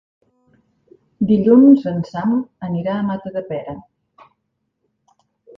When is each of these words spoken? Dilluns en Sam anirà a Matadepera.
Dilluns 1.31 1.85
en 1.93 2.01
Sam 2.13 2.33
anirà 2.69 2.97
a 3.01 3.05
Matadepera. 3.11 3.77